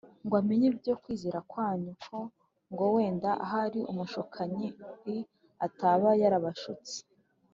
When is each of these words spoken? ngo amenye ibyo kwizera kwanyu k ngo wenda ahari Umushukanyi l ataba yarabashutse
ngo 0.25 0.33
amenye 0.41 0.65
ibyo 0.73 0.93
kwizera 1.01 1.39
kwanyu 1.51 1.91
k 2.03 2.05
ngo 2.71 2.85
wenda 2.95 3.29
ahari 3.45 3.79
Umushukanyi 3.91 4.67
l 5.13 5.15
ataba 5.65 6.09
yarabashutse 6.21 6.95